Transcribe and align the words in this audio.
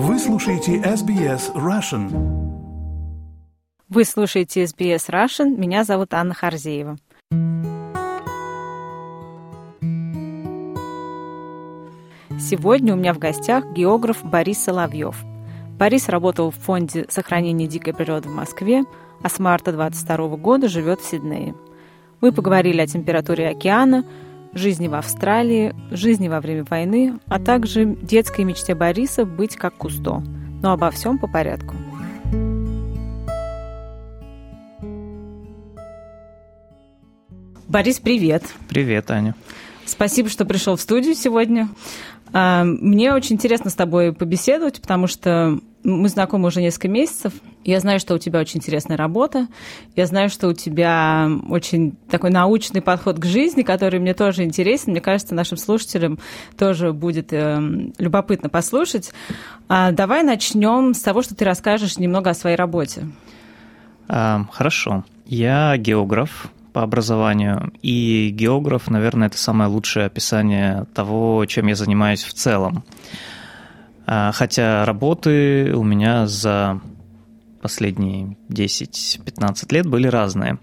Вы 0.00 0.20
слушаете 0.20 0.76
SBS 0.76 1.52
Russian. 1.56 2.08
Вы 3.88 4.04
слушаете 4.04 4.62
SBS 4.62 5.10
Russian. 5.10 5.56
Меня 5.58 5.82
зовут 5.82 6.14
Анна 6.14 6.34
Харзеева. 6.34 6.98
Сегодня 12.38 12.94
у 12.94 12.96
меня 12.96 13.12
в 13.12 13.18
гостях 13.18 13.64
географ 13.72 14.22
Борис 14.22 14.62
Соловьев. 14.62 15.16
Борис 15.76 16.08
работал 16.08 16.52
в 16.52 16.54
Фонде 16.58 17.06
сохранения 17.08 17.66
дикой 17.66 17.92
природы 17.92 18.28
в 18.28 18.32
Москве, 18.32 18.84
а 19.24 19.28
с 19.28 19.40
марта 19.40 19.72
22 19.72 20.36
года 20.36 20.68
живет 20.68 21.00
в 21.00 21.10
Сиднее. 21.10 21.56
Мы 22.20 22.30
поговорили 22.30 22.80
о 22.80 22.86
температуре 22.86 23.48
океана, 23.48 24.04
жизни 24.52 24.88
в 24.88 24.94
Австралии, 24.94 25.74
жизни 25.90 26.28
во 26.28 26.40
время 26.40 26.64
войны, 26.64 27.18
а 27.26 27.38
также 27.38 27.84
детской 27.84 28.44
мечте 28.44 28.74
Бориса 28.74 29.24
быть 29.24 29.56
как 29.56 29.74
Кусто. 29.74 30.22
Но 30.62 30.72
обо 30.72 30.90
всем 30.90 31.18
по 31.18 31.26
порядку. 31.26 31.74
Борис, 37.68 38.00
привет. 38.00 38.44
Привет, 38.68 39.10
Аня. 39.10 39.34
Спасибо, 39.84 40.28
что 40.28 40.44
пришел 40.44 40.76
в 40.76 40.80
студию 40.80 41.14
сегодня. 41.14 41.68
А, 42.32 42.64
мне 42.64 43.12
очень 43.12 43.36
интересно 43.36 43.70
с 43.70 43.74
тобой 43.74 44.12
побеседовать, 44.12 44.80
потому 44.80 45.06
что 45.06 45.58
мы 45.84 46.08
знакомы 46.08 46.48
уже 46.48 46.60
несколько 46.60 46.88
месяцев. 46.88 47.32
Я 47.64 47.80
знаю, 47.80 48.00
что 48.00 48.14
у 48.14 48.18
тебя 48.18 48.40
очень 48.40 48.58
интересная 48.58 48.96
работа. 48.96 49.46
Я 49.94 50.06
знаю, 50.06 50.28
что 50.28 50.48
у 50.48 50.52
тебя 50.52 51.28
очень 51.48 51.96
такой 52.10 52.30
научный 52.30 52.82
подход 52.82 53.18
к 53.18 53.24
жизни, 53.24 53.62
который 53.62 54.00
мне 54.00 54.14
тоже 54.14 54.44
интересен. 54.44 54.92
Мне 54.92 55.00
кажется, 55.00 55.34
нашим 55.34 55.56
слушателям 55.56 56.18
тоже 56.56 56.92
будет 56.92 57.32
э, 57.32 57.58
любопытно 57.98 58.48
послушать. 58.48 59.12
А, 59.68 59.92
давай 59.92 60.22
начнем 60.22 60.94
с 60.94 61.00
того, 61.00 61.22
что 61.22 61.34
ты 61.34 61.44
расскажешь 61.44 61.98
немного 61.98 62.30
о 62.30 62.34
своей 62.34 62.56
работе. 62.56 63.08
А, 64.08 64.44
хорошо. 64.50 65.04
Я 65.26 65.76
географ, 65.76 66.50
по 66.72 66.82
образованию. 66.82 67.72
И 67.82 68.30
географ, 68.30 68.88
наверное, 68.88 69.28
это 69.28 69.36
самое 69.38 69.68
лучшее 69.68 70.06
описание 70.06 70.86
того, 70.94 71.44
чем 71.46 71.66
я 71.66 71.74
занимаюсь 71.74 72.22
в 72.22 72.32
целом. 72.34 72.84
А, 74.10 74.32
хотя 74.32 74.86
работы 74.86 75.74
у 75.74 75.84
меня 75.84 76.26
за 76.26 76.80
последние 77.60 78.38
10-15 78.48 79.74
лет 79.74 79.86
были 79.86 80.06
разные. 80.06 80.58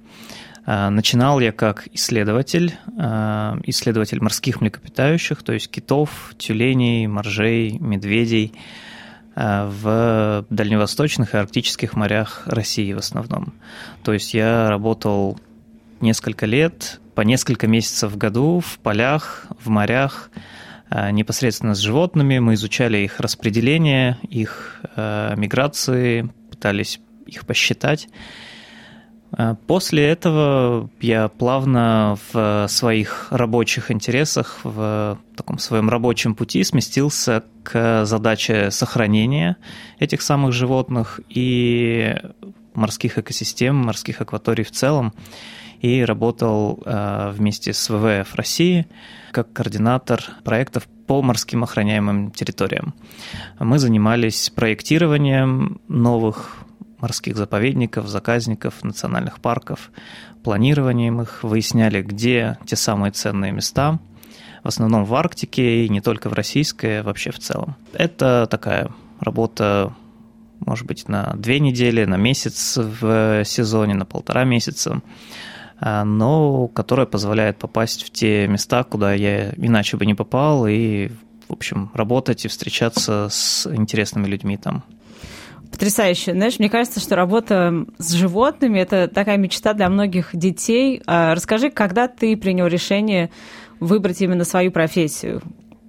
А, 0.65 0.89
начинал 0.89 1.39
я 1.39 1.51
как 1.51 1.87
исследователь, 1.93 2.75
а, 2.97 3.59
исследователь 3.63 4.19
морских 4.19 4.61
млекопитающих, 4.61 5.43
то 5.43 5.53
есть 5.53 5.69
китов, 5.69 6.33
тюленей, 6.39 7.05
моржей, 7.05 7.77
медведей 7.77 8.53
в 9.35 10.45
дальневосточных 10.49 11.35
и 11.35 11.37
арктических 11.37 11.93
морях 11.97 12.43
России 12.45 12.93
в 12.93 12.99
основном. 12.99 13.53
То 14.01 14.13
есть 14.13 14.33
я 14.33 14.69
работал 14.69 15.37
несколько 15.99 16.45
лет, 16.45 17.01
по 17.15 17.21
несколько 17.21 17.67
месяцев 17.67 18.13
в 18.13 18.17
году 18.17 18.61
в 18.61 18.79
полях, 18.79 19.47
в 19.61 19.67
морях, 19.67 20.29
непосредственно 20.89 21.75
с 21.75 21.79
животными. 21.79 22.39
Мы 22.39 22.53
изучали 22.53 22.99
их 22.99 23.19
распределение, 23.19 24.17
их 24.29 24.81
э, 24.95 25.33
миграции, 25.35 26.29
пытались 26.49 26.99
их 27.25 27.45
посчитать. 27.45 28.07
Э, 29.37 29.55
после 29.67 30.05
этого 30.07 30.89
я 31.01 31.27
плавно 31.27 32.17
в 32.31 32.67
своих 32.69 33.27
рабочих 33.31 33.91
интересах, 33.91 34.59
в 34.63 35.19
таком 35.35 35.59
своем 35.59 35.89
рабочем 35.89 36.35
пути 36.35 36.63
сместился 36.63 37.43
к 37.63 38.05
задаче 38.05 38.71
сохранения 38.71 39.57
этих 39.99 40.21
самых 40.21 40.53
животных 40.53 41.19
и 41.29 42.15
морских 42.73 43.17
экосистем, 43.17 43.75
морских 43.75 44.21
акваторий 44.21 44.63
в 44.63 44.71
целом 44.71 45.13
и 45.85 46.03
работал 46.03 46.81
э, 46.83 47.31
вместе 47.31 47.71
с 47.71 47.89
ВВФ 47.89 48.33
России 48.35 48.87
как 49.31 49.53
координатор 49.53 50.23
проектов 50.43 50.87
по 51.05 51.21
морским 51.21 51.63
охраняемым 51.63 52.31
территориям. 52.31 52.95
Мы 53.59 53.77
занимались 53.77 54.49
проектированием 54.49 55.79
новых 55.87 56.57
морских 56.99 57.37
заповедников, 57.37 58.07
заказников, 58.07 58.83
национальных 58.83 59.39
парков, 59.39 59.91
планированием 60.43 61.21
их, 61.21 61.43
выясняли, 61.43 62.01
где 62.01 62.57
те 62.65 62.75
самые 62.75 63.11
ценные 63.11 63.51
места, 63.51 63.99
в 64.63 64.67
основном 64.67 65.05
в 65.05 65.13
Арктике 65.13 65.85
и 65.85 65.89
не 65.89 66.01
только 66.01 66.29
в 66.29 66.33
российской, 66.33 67.01
а 67.01 67.03
вообще 67.03 67.29
в 67.29 67.37
целом. 67.37 67.75
Это 67.93 68.47
такая 68.49 68.89
работа 69.19 69.93
может 70.59 70.87
быть, 70.87 71.07
на 71.07 71.33
две 71.35 71.59
недели, 71.59 72.05
на 72.05 72.15
месяц 72.15 72.77
в 72.77 73.43
сезоне, 73.45 73.93
на 73.93 74.05
полтора 74.05 74.45
месяца. 74.45 75.01
А, 75.79 76.05
но 76.05 76.67
которая 76.67 77.05
позволяет 77.05 77.57
попасть 77.57 78.03
в 78.03 78.09
те 78.09 78.47
места, 78.47 78.83
куда 78.83 79.13
я 79.13 79.51
иначе 79.57 79.97
бы 79.97 80.05
не 80.05 80.13
попал, 80.13 80.67
и, 80.67 81.09
в 81.47 81.53
общем, 81.53 81.91
работать 81.93 82.45
и 82.45 82.47
встречаться 82.47 83.27
с 83.29 83.67
интересными 83.71 84.27
людьми 84.27 84.57
там. 84.57 84.83
Потрясающе. 85.71 86.31
Знаешь, 86.31 86.57
мне 86.59 86.69
кажется, 86.69 87.01
что 87.01 87.17
работа 87.17 87.85
с 87.97 88.13
животными– 88.13 88.79
это 88.81 89.09
такая 89.09 89.35
мечта 89.35 89.73
для 89.73 89.89
многих 89.89 90.29
детей. 90.31 91.01
А 91.05 91.35
расскажи, 91.35 91.69
когда 91.69 92.07
ты 92.07 92.37
принял 92.37 92.67
решение 92.67 93.29
выбрать 93.81 94.21
именно 94.21 94.45
свою 94.45 94.71
профессию? 94.71 95.41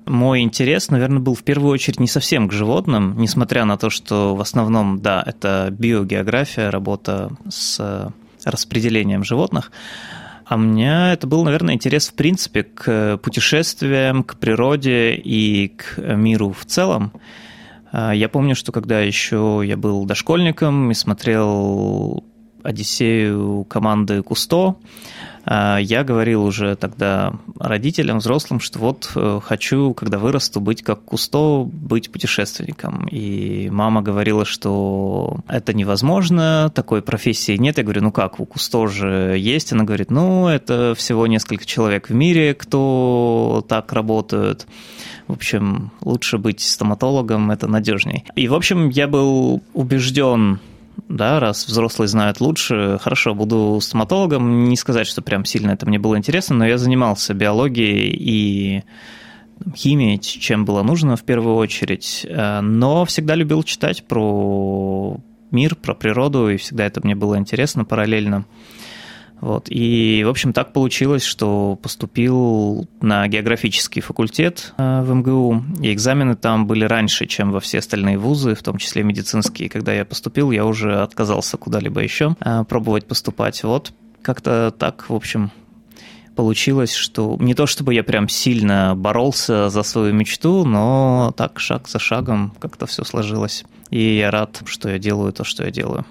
Мой 0.06 0.40
интерес, 0.40 0.90
наверное, 0.90 1.20
был 1.20 1.34
в 1.34 1.42
первую 1.44 1.72
очередь 1.72 2.00
не 2.00 2.08
совсем 2.08 2.48
к 2.48 2.52
животным, 2.52 3.14
несмотря 3.18 3.64
на 3.64 3.76
то, 3.76 3.90
что 3.90 4.34
в 4.34 4.40
основном, 4.40 5.00
да, 5.00 5.22
это 5.24 5.68
биогеография, 5.70 6.70
работа 6.70 7.30
с 7.48 8.12
распределением 8.46 9.24
животных. 9.24 9.70
А 10.46 10.54
у 10.54 10.58
меня 10.58 11.12
это 11.12 11.26
был, 11.26 11.44
наверное, 11.44 11.74
интерес 11.74 12.08
в 12.08 12.14
принципе 12.14 12.62
к 12.62 13.18
путешествиям, 13.18 14.22
к 14.22 14.36
природе 14.36 15.14
и 15.14 15.68
к 15.68 15.98
миру 15.98 16.52
в 16.52 16.64
целом. 16.64 17.12
А, 17.90 18.12
я 18.14 18.28
помню, 18.28 18.54
что 18.54 18.72
когда 18.72 19.00
еще 19.00 19.62
я 19.64 19.76
был 19.76 20.06
дошкольником 20.06 20.90
и 20.90 20.94
смотрел 20.94 22.24
Одиссею 22.66 23.64
команды 23.68 24.22
Кусто, 24.22 24.76
а, 25.48 25.78
я 25.78 26.02
говорил 26.02 26.44
уже 26.44 26.74
тогда 26.74 27.32
родителям, 27.60 28.18
взрослым, 28.18 28.58
что 28.58 28.80
вот 28.80 29.12
э, 29.14 29.40
хочу, 29.44 29.94
когда 29.94 30.18
вырасту, 30.18 30.60
быть 30.60 30.82
как 30.82 31.02
Кусто, 31.04 31.62
быть 31.64 32.10
путешественником. 32.10 33.06
И 33.06 33.70
мама 33.70 34.02
говорила, 34.02 34.44
что 34.44 35.38
это 35.46 35.72
невозможно, 35.72 36.72
такой 36.74 37.00
профессии 37.00 37.56
нет. 37.56 37.78
Я 37.78 37.84
говорю, 37.84 38.02
ну 38.02 38.12
как, 38.12 38.40
у 38.40 38.44
Кусто 38.44 38.88
же 38.88 39.36
есть. 39.38 39.72
Она 39.72 39.84
говорит, 39.84 40.10
ну 40.10 40.48
это 40.48 40.94
всего 40.96 41.28
несколько 41.28 41.64
человек 41.64 42.10
в 42.10 42.14
мире, 42.14 42.52
кто 42.54 43.64
так 43.68 43.92
работают. 43.92 44.66
В 45.28 45.34
общем, 45.34 45.92
лучше 46.02 46.38
быть 46.38 46.60
стоматологом, 46.60 47.52
это 47.52 47.68
надежней. 47.68 48.24
И, 48.34 48.48
в 48.48 48.54
общем, 48.54 48.88
я 48.88 49.06
был 49.06 49.62
убежден 49.74 50.58
да, 51.08 51.40
раз 51.40 51.66
взрослые 51.66 52.08
знают 52.08 52.40
лучше, 52.40 52.98
хорошо, 53.00 53.34
буду 53.34 53.78
стоматологом. 53.80 54.68
Не 54.68 54.76
сказать, 54.76 55.06
что 55.06 55.22
прям 55.22 55.44
сильно 55.44 55.72
это 55.72 55.86
мне 55.86 55.98
было 55.98 56.16
интересно, 56.16 56.56
но 56.56 56.66
я 56.66 56.78
занимался 56.78 57.34
биологией 57.34 58.10
и 58.10 58.84
химией, 59.74 60.18
чем 60.18 60.64
было 60.64 60.82
нужно 60.82 61.16
в 61.16 61.22
первую 61.22 61.56
очередь, 61.56 62.26
э, 62.28 62.60
но 62.60 63.04
всегда 63.04 63.34
любил 63.34 63.62
читать 63.62 64.06
про 64.06 65.18
мир, 65.50 65.76
про 65.76 65.94
природу, 65.94 66.48
и 66.48 66.56
всегда 66.56 66.86
это 66.86 67.00
мне 67.02 67.14
было 67.14 67.38
интересно 67.38 67.84
параллельно. 67.84 68.44
Вот. 69.40 69.66
И, 69.68 70.22
в 70.24 70.28
общем, 70.28 70.52
так 70.52 70.72
получилось, 70.72 71.22
что 71.22 71.78
поступил 71.82 72.88
на 73.00 73.28
географический 73.28 74.00
факультет 74.00 74.72
э, 74.78 75.02
в 75.02 75.14
МГУ, 75.14 75.62
и 75.82 75.92
экзамены 75.92 76.36
там 76.36 76.66
были 76.66 76.84
раньше, 76.84 77.26
чем 77.26 77.52
во 77.52 77.60
все 77.60 77.78
остальные 77.78 78.18
вузы, 78.18 78.54
в 78.54 78.62
том 78.62 78.78
числе 78.78 79.02
медицинские. 79.02 79.68
Когда 79.68 79.92
я 79.92 80.04
поступил, 80.04 80.50
я 80.50 80.64
уже 80.64 81.02
отказался 81.02 81.56
куда-либо 81.56 82.00
еще 82.00 82.34
э, 82.40 82.64
пробовать 82.68 83.06
поступать. 83.06 83.62
Вот 83.62 83.92
как-то 84.22 84.74
так, 84.76 85.08
в 85.08 85.14
общем, 85.14 85.50
получилось, 86.34 86.94
что 86.94 87.36
не 87.40 87.54
то 87.54 87.66
чтобы 87.66 87.94
я 87.94 88.04
прям 88.04 88.28
сильно 88.28 88.94
боролся 88.96 89.68
за 89.70 89.82
свою 89.82 90.14
мечту, 90.14 90.64
но 90.64 91.32
так 91.36 91.58
шаг 91.60 91.88
за 91.88 91.98
шагом 91.98 92.54
как-то 92.58 92.86
все 92.86 93.04
сложилось. 93.04 93.64
И 93.90 94.16
я 94.16 94.30
рад, 94.30 94.62
что 94.66 94.88
я 94.88 94.98
делаю 94.98 95.32
то, 95.32 95.44
что 95.44 95.64
я 95.64 95.70
делаю. 95.70 96.04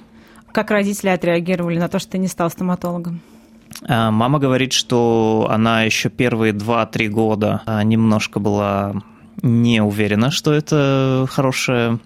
Как 0.56 0.72
родители 0.72 1.10
отреагировали 1.10 1.78
на 1.78 1.90
то, 1.90 2.00
что 2.00 2.12
ты 2.12 2.18
не 2.18 2.30
стал 2.30 2.50
стоматологом? 2.50 3.20
А, 3.90 4.10
мама 4.10 4.40
говорит, 4.40 4.72
что 4.72 5.50
она 5.52 5.84
еще 5.84 6.08
первые 6.08 6.54
2-3 6.54 7.10
года 7.10 7.62
а, 7.66 7.84
немножко 7.84 8.40
была 8.40 8.94
не 9.42 9.84
уверена, 9.84 10.32
что 10.32 10.54
это 10.54 11.28
хорошая 11.30 12.00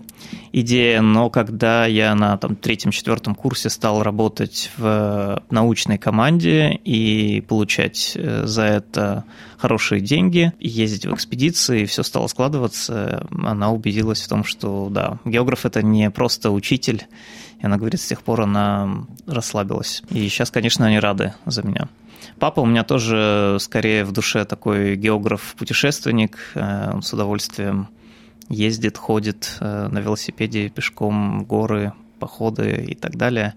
идея, 0.51 1.01
но 1.01 1.29
когда 1.29 1.85
я 1.85 2.15
на 2.15 2.37
там, 2.37 2.55
третьем-четвертом 2.55 3.35
курсе 3.35 3.69
стал 3.69 4.01
работать 4.01 4.71
в 4.77 5.43
научной 5.51 5.99
команде 5.99 6.71
и 6.83 7.41
получать 7.41 8.13
э, 8.15 8.45
за 8.45 8.63
это 8.63 9.25
хорошие 9.57 10.01
деньги, 10.01 10.53
ездить 10.59 11.05
в 11.05 11.13
экспедиции, 11.13 11.85
все 11.85 12.01
стало 12.01 12.25
складываться, 12.25 13.27
она 13.29 13.71
убедилась 13.71 14.21
в 14.23 14.27
том, 14.27 14.43
что 14.43 14.89
да, 14.89 15.19
географ 15.23 15.67
это 15.67 15.83
не 15.83 16.09
просто 16.09 16.49
учитель, 16.49 17.05
и 17.59 17.65
она 17.65 17.77
говорит, 17.77 17.99
с 17.99 18.07
тех 18.07 18.21
пор 18.21 18.41
она 18.41 19.05
расслабилась. 19.27 20.03
И 20.09 20.27
сейчас, 20.29 20.49
конечно, 20.51 20.85
они 20.85 20.99
рады 20.99 21.33
за 21.45 21.63
меня. 21.63 21.87
Папа 22.39 22.61
у 22.61 22.65
меня 22.65 22.83
тоже 22.83 23.57
скорее 23.59 24.05
в 24.05 24.11
душе 24.11 24.45
такой 24.45 24.95
географ-путешественник, 24.95 26.37
э, 26.55 26.91
он 26.93 27.01
с 27.01 27.13
удовольствием 27.13 27.87
ездит, 28.49 28.97
ходит 28.97 29.57
э, 29.59 29.87
на 29.91 29.99
велосипеде 29.99 30.69
пешком 30.69 31.45
горы, 31.45 31.93
походы 32.19 32.85
и 32.87 32.95
так 32.95 33.15
далее. 33.15 33.55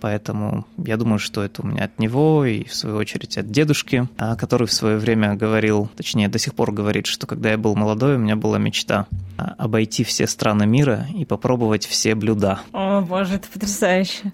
Поэтому 0.00 0.66
я 0.76 0.96
думаю, 0.96 1.18
что 1.18 1.42
это 1.42 1.62
у 1.62 1.66
меня 1.66 1.84
от 1.84 1.98
него 1.98 2.44
и, 2.44 2.64
в 2.64 2.74
свою 2.74 2.96
очередь, 2.96 3.38
от 3.38 3.50
дедушки, 3.50 4.08
а, 4.18 4.36
который 4.36 4.66
в 4.66 4.72
свое 4.72 4.98
время 4.98 5.34
говорил, 5.34 5.88
точнее, 5.96 6.28
до 6.28 6.38
сих 6.38 6.54
пор 6.54 6.72
говорит, 6.72 7.06
что 7.06 7.26
когда 7.26 7.50
я 7.50 7.58
был 7.58 7.74
молодой, 7.74 8.16
у 8.16 8.18
меня 8.18 8.36
была 8.36 8.58
мечта 8.58 9.06
а, 9.36 9.54
обойти 9.58 10.04
все 10.04 10.26
страны 10.26 10.66
мира 10.66 11.06
и 11.14 11.24
попробовать 11.24 11.86
все 11.86 12.14
блюда. 12.14 12.60
О, 12.72 13.00
боже, 13.00 13.34
это 13.34 13.48
потрясающе. 13.48 14.32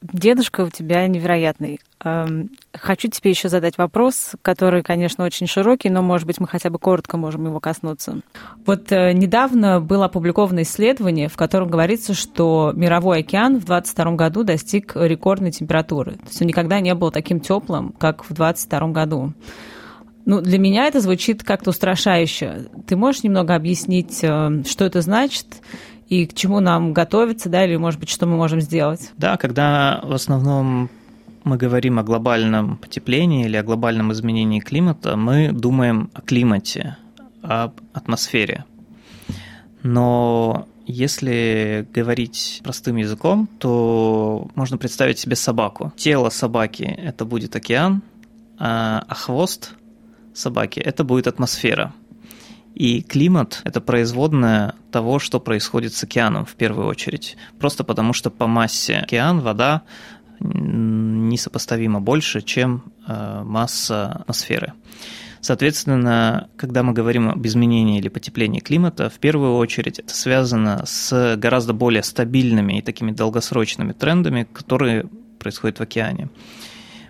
Дедушка 0.00 0.62
у 0.62 0.70
тебя 0.70 1.06
невероятный. 1.08 1.80
Эм, 2.04 2.50
хочу 2.72 3.08
тебе 3.08 3.30
еще 3.30 3.48
задать 3.48 3.78
вопрос, 3.78 4.32
который, 4.42 4.84
конечно, 4.84 5.24
очень 5.24 5.48
широкий, 5.48 5.90
но, 5.90 6.02
может 6.02 6.24
быть, 6.24 6.38
мы 6.38 6.46
хотя 6.46 6.70
бы 6.70 6.78
коротко 6.78 7.16
можем 7.16 7.46
его 7.46 7.58
коснуться. 7.58 8.20
Вот 8.64 8.92
э, 8.92 9.12
недавно 9.12 9.80
было 9.80 10.04
опубликовано 10.04 10.62
исследование, 10.62 11.28
в 11.28 11.36
котором 11.36 11.68
говорится, 11.68 12.14
что 12.14 12.72
мировой 12.76 13.20
океан 13.20 13.56
в 13.56 13.64
2022 13.64 14.12
году 14.12 14.44
достиг 14.44 14.92
рекордной 14.94 15.50
температуры. 15.50 16.12
То 16.12 16.26
есть 16.26 16.40
он 16.42 16.48
никогда 16.48 16.78
не 16.78 16.94
был 16.94 17.10
таким 17.10 17.40
теплым, 17.40 17.92
как 17.98 18.22
в 18.22 18.32
2022 18.32 18.88
году. 18.88 19.32
Ну, 20.24 20.40
для 20.40 20.58
меня 20.58 20.86
это 20.86 21.00
звучит 21.00 21.42
как-то 21.42 21.70
устрашающе. 21.70 22.68
Ты 22.86 22.96
можешь 22.96 23.24
немного 23.24 23.56
объяснить, 23.56 24.20
э, 24.22 24.62
что 24.64 24.84
это 24.84 25.00
значит 25.00 25.46
и 26.08 26.26
к 26.26 26.34
чему 26.34 26.60
нам 26.60 26.92
готовиться, 26.92 27.48
да, 27.48 27.64
или, 27.64 27.76
может 27.76 28.00
быть, 28.00 28.08
что 28.08 28.26
мы 28.26 28.36
можем 28.36 28.60
сделать? 28.60 29.12
Да, 29.16 29.36
когда 29.36 30.00
в 30.02 30.12
основном 30.12 30.88
мы 31.44 31.56
говорим 31.56 31.98
о 31.98 32.02
глобальном 32.02 32.76
потеплении 32.76 33.44
или 33.44 33.56
о 33.56 33.62
глобальном 33.62 34.12
изменении 34.12 34.60
климата, 34.60 35.16
мы 35.16 35.52
думаем 35.52 36.10
о 36.14 36.22
климате, 36.22 36.96
об 37.42 37.74
атмосфере. 37.92 38.64
Но 39.82 40.66
если 40.86 41.86
говорить 41.94 42.60
простым 42.64 42.96
языком, 42.96 43.48
то 43.58 44.50
можно 44.54 44.78
представить 44.78 45.18
себе 45.18 45.36
собаку. 45.36 45.92
Тело 45.96 46.30
собаки– 46.30 46.82
это 46.98 47.24
будет 47.24 47.54
океан, 47.54 48.02
а 48.58 49.04
хвост 49.10 49.74
собаки– 50.34 50.80
это 50.84 51.04
будет 51.04 51.26
атмосфера– 51.26 51.92
и 52.78 53.02
климат– 53.02 53.60
это 53.64 53.80
производная 53.80 54.76
того, 54.92 55.18
что 55.18 55.40
происходит 55.40 55.94
с 55.94 56.04
океаном 56.04 56.44
в 56.44 56.54
первую 56.54 56.86
очередь. 56.86 57.36
Просто 57.58 57.82
потому, 57.82 58.12
что 58.12 58.30
по 58.30 58.46
массе 58.46 58.98
океан, 58.98 59.40
вода 59.40 59.82
несопоставимо 60.38 62.00
больше, 62.00 62.40
чем 62.40 62.84
э, 63.08 63.42
масса 63.44 64.12
атмосферы. 64.20 64.74
Соответственно, 65.40 66.48
когда 66.56 66.84
мы 66.84 66.92
говорим 66.92 67.28
об 67.28 67.44
изменении 67.44 67.98
или 67.98 68.08
потеплении 68.08 68.60
климата, 68.60 69.10
в 69.10 69.18
первую 69.18 69.56
очередь 69.56 69.98
это 69.98 70.14
связано 70.14 70.84
с 70.86 71.36
гораздо 71.36 71.72
более 71.72 72.04
стабильными 72.04 72.78
и 72.78 72.82
такими 72.82 73.10
долгосрочными 73.10 73.92
трендами, 73.92 74.46
которые 74.52 75.06
происходят 75.40 75.78
в 75.78 75.82
океане. 75.82 76.28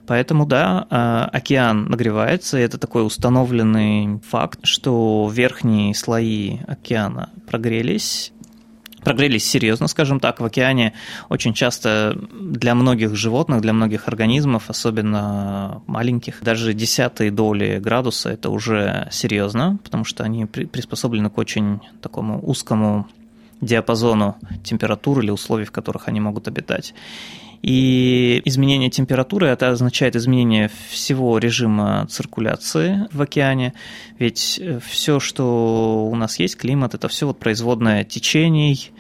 Поэтому, 0.08 0.46
да, 0.46 0.87
а, 0.88 1.28
океан 1.31 1.84
нагревается, 1.84 2.58
и 2.58 2.62
это 2.62 2.78
такой 2.78 3.05
установленный 3.05 4.20
факт, 4.26 4.60
что 4.62 5.31
верхние 5.31 5.94
слои 5.94 6.60
океана 6.66 7.28
прогрелись, 7.46 8.32
прогрелись 9.05 9.44
серьезно, 9.44 9.87
скажем 9.87 10.19
так, 10.19 10.40
в 10.40 10.44
океане 10.46 10.94
очень 11.28 11.52
часто 11.52 12.19
для 12.32 12.75
многих 12.75 13.16
животных, 13.16 13.60
для 13.60 13.75
многих 13.75 14.08
организмов, 14.08 14.70
особенно 14.70 15.82
маленьких, 15.87 16.43
даже 16.43 16.72
десятые 16.72 17.31
доли 17.31 17.78
градуса 17.78 18.31
это 18.31 18.49
уже 18.49 19.08
серьезно, 19.11 19.78
потому 19.84 20.04
что 20.04 20.25
они 20.25 20.46
приспособлены 20.46 21.28
к 21.28 21.37
очень 21.37 21.81
такому 22.00 22.40
узкому 22.43 23.06
диапазону 23.61 24.37
температуры 24.64 25.22
или 25.22 25.31
условий, 25.31 25.66
в 25.66 25.72
которых 25.72 26.08
они 26.08 26.20
могут 26.20 26.49
обитать. 26.49 26.94
И 27.62 28.40
изменение 28.44 28.88
температуры 28.88 29.49
это 29.49 29.70
означает 29.70 30.14
изменение 30.14 30.70
всего 30.90 31.38
режима 31.38 32.06
циркуляции 32.08 33.08
в 33.12 33.20
океане, 33.20 33.75
ведь 34.19 34.60
э, 34.62 34.78
все, 34.84 35.19
что 35.19 36.08
у 36.10 36.14
нас 36.14 36.38
есть, 36.38 36.56
климат, 36.56 36.94
это 36.94 37.08
все 37.08 37.26
вот 37.26 37.38
производное 37.38 38.05
течений, 38.05 38.93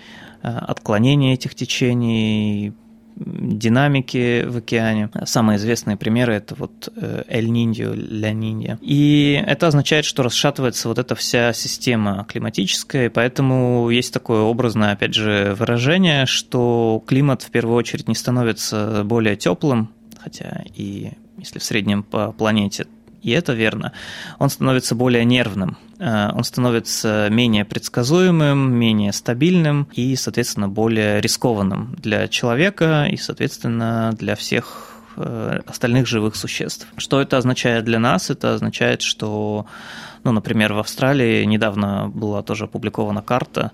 э, 0.42 0.48
отклонение 0.48 1.34
этих 1.34 1.54
течений, 1.54 2.72
динамики 3.18 4.44
в 4.44 4.58
океане. 4.58 5.10
Самые 5.24 5.56
известные 5.56 5.96
примеры 5.96 6.34
это 6.34 6.54
вот 6.54 6.88
э, 6.96 7.24
Эль-Ниньо, 7.28 7.92
Ля-Нинья. 7.94 8.78
И 8.80 9.42
это 9.46 9.66
означает, 9.66 10.04
что 10.04 10.22
расшатывается 10.22 10.88
вот 10.88 10.98
эта 10.98 11.14
вся 11.14 11.52
система 11.52 12.26
климатическая, 12.28 13.06
и 13.06 13.08
поэтому 13.08 13.90
есть 13.90 14.12
такое 14.12 14.42
образное, 14.42 14.92
опять 14.92 15.14
же, 15.14 15.54
выражение, 15.58 16.26
что 16.26 17.02
климат 17.06 17.42
в 17.42 17.50
первую 17.50 17.76
очередь 17.76 18.08
не 18.08 18.14
становится 18.14 19.02
более 19.04 19.36
теплым, 19.36 19.90
хотя 20.20 20.62
и 20.74 21.12
если 21.38 21.58
в 21.58 21.64
среднем 21.64 22.02
по 22.02 22.32
планете 22.32 22.86
и 23.22 23.30
это 23.30 23.52
верно, 23.52 23.92
он 24.38 24.48
становится 24.48 24.94
более 24.94 25.24
нервным, 25.24 25.76
э, 25.98 26.30
он 26.32 26.44
становится 26.44 27.28
менее 27.30 27.64
предсказуемым, 27.64 28.72
менее 28.72 29.12
стабильным 29.12 29.88
и, 29.92 30.14
соответственно, 30.14 30.68
более 30.68 31.20
рискованным 31.20 31.96
для 31.98 32.28
человека 32.28 33.08
и, 33.10 33.16
соответственно, 33.16 34.14
для 34.16 34.36
всех 34.36 34.92
э, 35.16 35.60
остальных 35.66 36.06
живых 36.06 36.36
существ. 36.36 36.86
Что 36.96 37.20
это 37.20 37.38
означает 37.38 37.84
для 37.84 37.98
нас? 37.98 38.30
Это 38.30 38.54
означает, 38.54 39.02
что, 39.02 39.66
ну, 40.22 40.30
например, 40.30 40.72
в 40.72 40.78
Австралии 40.78 41.44
недавно 41.44 42.08
была 42.08 42.42
тоже 42.42 42.64
опубликована 42.64 43.20
карта, 43.20 43.72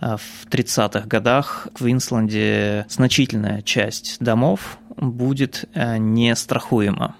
э, 0.00 0.16
в 0.16 0.48
30-х 0.48 1.06
годах 1.06 1.68
в 1.74 1.78
Квинсленде 1.78 2.86
значительная 2.88 3.60
часть 3.60 4.16
домов 4.20 4.78
будет 4.96 5.64
нестрахуема 5.74 7.14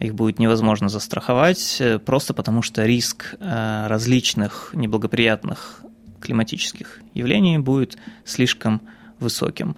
их 0.00 0.14
будет 0.14 0.38
невозможно 0.38 0.88
застраховать, 0.88 1.76
э, 1.80 1.98
просто 1.98 2.34
потому 2.34 2.62
что 2.62 2.84
риск 2.84 3.34
э, 3.38 3.86
различных 3.88 4.70
неблагоприятных 4.74 5.82
климатических 6.20 7.00
явлений 7.14 7.58
будет 7.58 7.96
слишком 8.24 8.82
высоким. 9.20 9.76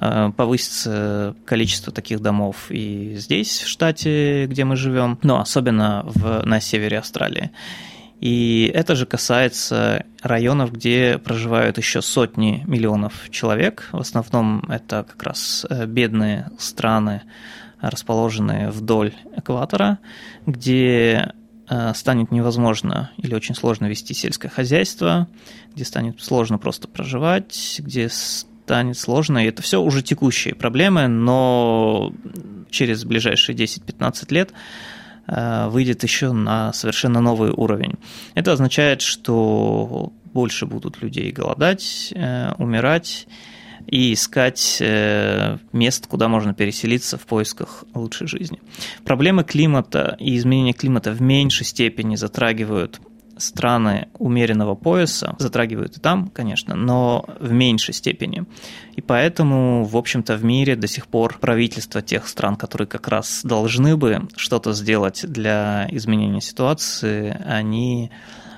Э, 0.00 0.30
повысится 0.36 1.34
количество 1.44 1.92
таких 1.92 2.20
домов 2.20 2.66
и 2.70 3.14
здесь, 3.16 3.62
в 3.62 3.68
штате, 3.68 4.46
где 4.46 4.64
мы 4.64 4.76
живем, 4.76 5.18
но 5.22 5.40
особенно 5.40 6.04
в, 6.06 6.44
на 6.44 6.60
севере 6.60 6.98
Австралии. 6.98 7.50
И 8.20 8.70
это 8.74 8.96
же 8.96 9.06
касается 9.06 10.04
районов, 10.22 10.72
где 10.72 11.18
проживают 11.18 11.78
еще 11.78 12.02
сотни 12.02 12.64
миллионов 12.66 13.30
человек. 13.30 13.88
В 13.92 14.00
основном 14.00 14.64
это 14.68 15.06
как 15.08 15.22
раз 15.22 15.64
бедные 15.86 16.50
страны, 16.58 17.22
расположенные 17.80 18.70
вдоль 18.70 19.14
экватора, 19.36 19.98
где 20.46 21.32
э, 21.68 21.94
станет 21.94 22.32
невозможно 22.32 23.10
или 23.16 23.34
очень 23.34 23.54
сложно 23.54 23.86
вести 23.86 24.14
сельское 24.14 24.48
хозяйство, 24.48 25.28
где 25.74 25.84
станет 25.84 26.20
сложно 26.20 26.58
просто 26.58 26.88
проживать, 26.88 27.80
где 27.80 28.08
станет 28.08 28.98
сложно, 28.98 29.44
и 29.44 29.48
это 29.48 29.62
все 29.62 29.80
уже 29.80 30.02
текущие 30.02 30.54
проблемы, 30.54 31.08
но 31.08 32.12
через 32.70 33.04
ближайшие 33.04 33.56
10-15 33.56 34.26
лет 34.34 34.52
э, 35.26 35.68
выйдет 35.68 36.02
еще 36.02 36.32
на 36.32 36.72
совершенно 36.72 37.20
новый 37.20 37.50
уровень. 37.50 37.94
Это 38.34 38.52
означает, 38.52 39.00
что 39.00 40.12
больше 40.32 40.66
будут 40.66 41.00
людей 41.02 41.32
голодать, 41.32 42.12
э, 42.14 42.52
умирать, 42.58 43.26
и 43.88 44.12
искать 44.12 44.78
э, 44.80 45.56
мест, 45.72 46.06
куда 46.06 46.28
можно 46.28 46.52
переселиться 46.52 47.16
в 47.16 47.26
поисках 47.26 47.84
лучшей 47.94 48.26
жизни. 48.26 48.60
Проблемы 49.04 49.44
климата 49.44 50.16
и 50.20 50.36
изменения 50.36 50.74
климата 50.74 51.10
в 51.10 51.22
меньшей 51.22 51.64
степени 51.64 52.16
затрагивают 52.16 53.00
страны 53.38 54.08
умеренного 54.18 54.74
пояса, 54.74 55.36
затрагивают 55.38 55.96
и 55.96 56.00
там, 56.00 56.28
конечно, 56.28 56.74
но 56.74 57.24
в 57.40 57.52
меньшей 57.52 57.94
степени. 57.94 58.44
И 58.96 59.00
поэтому, 59.00 59.84
в 59.84 59.96
общем-то, 59.96 60.36
в 60.36 60.44
мире 60.44 60.76
до 60.76 60.88
сих 60.88 61.06
пор 61.06 61.38
правительства 61.38 62.02
тех 62.02 62.28
стран, 62.28 62.56
которые 62.56 62.88
как 62.88 63.08
раз 63.08 63.42
должны 63.44 63.96
бы 63.96 64.28
что-то 64.36 64.72
сделать 64.72 65.24
для 65.26 65.86
изменения 65.90 66.40
ситуации, 66.40 67.40
они 67.46 68.10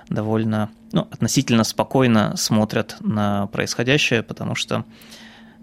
довольно, 0.08 0.70
ну, 0.92 1.02
относительно 1.10 1.64
спокойно 1.64 2.36
смотрят 2.36 2.96
на 3.00 3.46
происходящее, 3.48 4.22
потому 4.22 4.54
что 4.54 4.84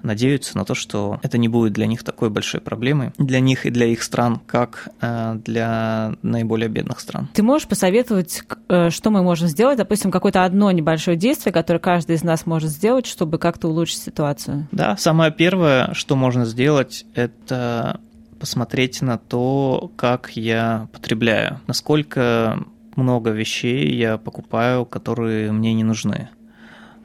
надеются 0.04 0.58
на 0.58 0.66
то, 0.66 0.76
что 0.76 1.20
это 1.24 1.38
не 1.38 1.48
будет 1.48 1.74
для 1.74 1.88
них 1.88 2.04
такой 2.04 2.30
большой 2.30 2.62
проблемой, 2.62 3.12
для 3.18 3.40
них 3.40 3.66
и 3.66 3.70
для 3.70 3.86
их 3.88 4.04
стран, 4.04 4.40
как 4.46 4.90
э, 5.02 5.40
для 5.44 6.14
наиболее 6.22 6.70
бедных 6.70 7.00
стран. 7.00 7.30
Ты 7.34 7.44
можешь 7.44 7.68
посоветовать, 7.68 8.44
э, 8.70 8.90
что 8.90 9.10
мы 9.10 9.24
можем 9.24 9.48
сделать, 9.48 9.78
допустим, 9.78 10.12
какое-то 10.12 10.46
одно 10.46 10.72
небольшое 10.72 11.18
действие, 11.18 11.54
которое 11.54 11.80
каждый 11.80 12.16
из 12.16 12.24
нас 12.24 12.46
может 12.46 12.70
сделать, 12.70 13.06
чтобы 13.06 13.38
как-то 13.38 13.68
улучшить 13.68 14.02
ситуацию? 14.02 14.68
Да, 14.72 14.98
самое 14.98 15.32
первое, 15.32 15.94
что 15.94 16.16
можно 16.16 16.46
сделать, 16.46 17.06
это 17.14 18.00
посмотреть 18.40 19.02
на 19.02 19.18
то, 19.18 19.92
как 19.96 20.32
я 20.36 20.88
потребляю, 20.94 21.60
насколько 21.68 22.64
много 22.96 23.32
вещей 23.32 23.94
я 23.96 24.18
покупаю, 24.18 24.86
которые 24.86 25.52
мне 25.52 25.74
не 25.74 25.84
нужны. 25.84 26.30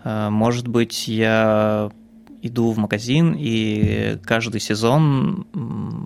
Э, 0.05 0.29
может 0.31 0.69
быть, 0.69 1.09
я 1.09 1.91
иду 2.43 2.71
в 2.73 2.79
магазин 2.79 3.35
и 3.39 4.19
каждый 4.25 4.61
сезон 4.61 5.47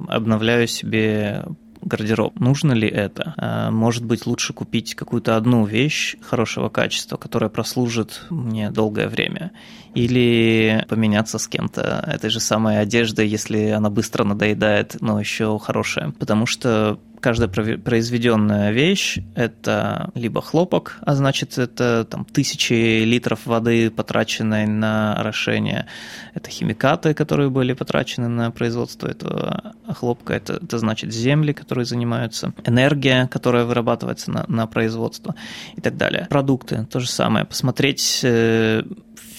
обновляю 0.08 0.68
себе 0.68 1.44
гардероб. 1.86 2.38
Нужно 2.40 2.72
ли 2.72 2.88
это? 2.88 3.34
А, 3.36 3.70
может 3.70 4.04
быть, 4.04 4.26
лучше 4.26 4.52
купить 4.52 4.94
какую-то 4.94 5.36
одну 5.36 5.64
вещь 5.64 6.16
хорошего 6.20 6.68
качества, 6.68 7.16
которая 7.16 7.48
прослужит 7.48 8.26
мне 8.28 8.70
долгое 8.70 9.08
время. 9.08 9.52
Или 9.94 10.84
поменяться 10.88 11.38
с 11.38 11.48
кем-то 11.48 12.04
этой 12.06 12.28
же 12.28 12.40
самой 12.40 12.80
одеждой, 12.80 13.28
если 13.28 13.68
она 13.68 13.88
быстро 13.88 14.24
надоедает, 14.24 14.96
но 15.00 15.18
еще 15.20 15.58
хорошая. 15.58 16.12
Потому 16.18 16.44
что 16.46 16.98
каждая 17.20 17.48
произведенная 17.48 18.72
вещь– 18.72 19.18
это 19.34 20.10
либо 20.14 20.40
хлопок, 20.40 20.98
а 21.00 21.14
значит, 21.14 21.58
это 21.58 22.04
там, 22.04 22.24
тысячи 22.24 23.04
литров 23.04 23.46
воды, 23.46 23.90
потраченной 23.90 24.66
на 24.66 25.14
орошение, 25.14 25.86
это 26.34 26.50
химикаты, 26.50 27.14
которые 27.14 27.50
были 27.50 27.72
потрачены 27.72 28.28
на 28.28 28.50
производство 28.50 29.08
этого 29.08 29.74
хлопка, 29.94 30.34
это, 30.34 30.54
это 30.54 30.78
значит 30.78 31.12
земли, 31.12 31.52
которые 31.52 31.84
занимаются, 31.84 32.52
энергия, 32.64 33.28
которая 33.28 33.64
вырабатывается 33.64 34.30
на, 34.30 34.44
на 34.48 34.66
производство 34.66 35.34
и 35.76 35.80
так 35.80 35.96
далее. 35.96 36.26
Продукты– 36.28 36.86
то 36.90 37.00
же 37.00 37.08
самое. 37.08 37.44
Посмотреть 37.44 38.20
э, 38.22 38.82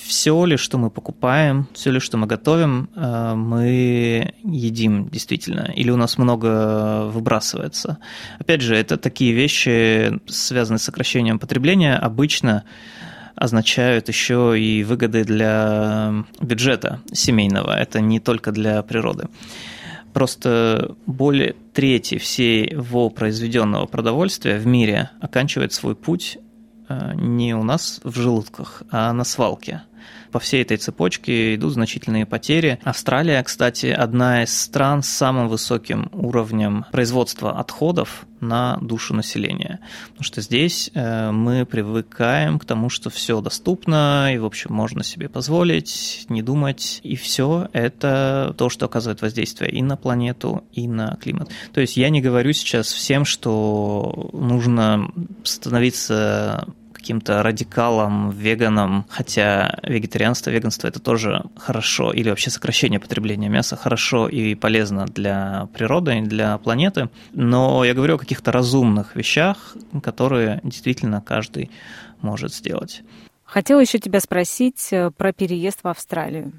все 0.07 0.45
ли, 0.45 0.57
что 0.57 0.77
мы 0.77 0.89
покупаем, 0.89 1.67
все 1.73 1.91
ли, 1.91 1.99
что 1.99 2.17
мы 2.17 2.27
готовим, 2.27 2.89
э, 2.95 3.33
мы 3.35 4.33
едим 4.43 5.09
действительно, 5.09 5.71
или 5.75 5.91
у 5.91 5.97
нас 5.97 6.17
много 6.17 7.05
выбрасывается. 7.05 7.97
Опять 8.39 8.61
же, 8.61 8.75
это 8.75 8.97
такие 8.97 9.33
вещи, 9.33 10.19
связанные 10.27 10.79
с 10.79 10.83
сокращением 10.83 11.39
потребления, 11.39 11.95
обычно 11.95 12.63
означают 13.35 14.07
еще 14.07 14.59
и 14.59 14.83
выгоды 14.83 15.23
для 15.23 16.25
бюджета 16.41 17.01
семейного, 17.11 17.77
это 17.77 17.99
не 17.99 18.19
только 18.19 18.51
для 18.51 18.81
природы. 18.81 19.27
Просто 20.13 20.95
более 21.05 21.53
трети 21.73 22.17
всего 22.17 23.09
произведенного 23.09 23.85
продовольствия 23.85 24.57
в 24.57 24.65
мире 24.65 25.11
оканчивает 25.21 25.73
свой 25.73 25.95
путь 25.95 26.39
не 26.89 27.55
у 27.55 27.63
нас 27.63 27.99
в 28.03 28.15
желудках, 28.15 28.83
а 28.91 29.13
на 29.13 29.23
свалке– 29.23 29.83
по 30.31 30.39
всей 30.39 30.61
этой 30.61 30.77
цепочке 30.77 31.55
идут 31.55 31.73
значительные 31.73 32.25
потери. 32.25 32.79
Австралия, 32.83 33.41
кстати, 33.43 33.87
одна 33.87 34.43
из 34.43 34.57
стран 34.57 35.03
с 35.03 35.09
самым 35.09 35.47
высоким 35.47 36.09
уровнем 36.13 36.85
производства 36.91 37.59
отходов 37.59 38.25
на 38.39 38.77
душу 38.81 39.15
населения. 39.15 39.79
Потому 40.09 40.23
что 40.23 40.41
здесь 40.41 40.91
э, 40.93 41.31
мы 41.31 41.65
привыкаем 41.65 42.59
к 42.59 42.65
тому, 42.65 42.89
что 42.89 43.09
все 43.09 43.41
доступно, 43.41 44.31
и, 44.31 44.37
в 44.37 44.45
общем, 44.45 44.73
можно 44.73 45.03
себе 45.03 45.27
позволить, 45.27 46.25
не 46.29 46.43
думать. 46.43 46.99
И 47.03 47.15
все 47.15 47.67
это 47.73 48.53
то, 48.57 48.69
что 48.69 48.85
оказывает 48.85 49.21
воздействие 49.21 49.71
и 49.71 49.81
на 49.81 49.97
планету, 49.97 50.63
и 50.71 50.87
на 50.87 51.15
климат. 51.15 51.49
То 51.73 51.81
есть 51.81 51.97
я 51.97 52.09
не 52.09 52.21
говорю 52.21 52.53
сейчас 52.53 52.91
всем, 52.91 53.25
что 53.25 54.29
нужно 54.33 55.11
становиться 55.43 56.67
каким-то 57.07 57.41
радикалом, 57.41 58.31
веганом, 58.31 59.05
хотя 59.07 59.79
вегетарианство, 59.83 60.49
веганство 60.49 60.89
это 60.89 60.99
тоже 60.99 61.45
хорошо, 61.55 62.11
или 62.11 62.29
вообще 62.29 62.49
сокращение 62.49 62.99
потребления 62.99 63.47
мяса 63.47 63.77
хорошо 63.77 64.27
и 64.27 64.55
полезно 64.55 65.05
для 65.05 65.69
природы, 65.73 66.19
для 66.23 66.57
планеты, 66.57 67.09
но 67.31 67.85
я 67.85 67.93
говорю 67.93 68.15
о 68.15 68.17
каких-то 68.17 68.51
разумных 68.51 69.15
вещах, 69.15 69.77
которые 70.03 70.59
действительно 70.65 71.21
каждый 71.21 71.71
может 72.19 72.53
сделать. 72.53 73.03
Хотела 73.45 73.79
еще 73.79 73.99
тебя 73.99 74.19
спросить 74.19 74.89
э, 74.91 75.09
про 75.09 75.31
переезд 75.31 75.79
в 75.83 75.87
Австралию. 75.87 76.51